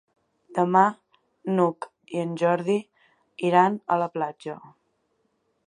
[0.59, 0.81] Demà
[1.57, 2.79] n'Hug i en Jordi
[3.51, 4.57] iran a la platja.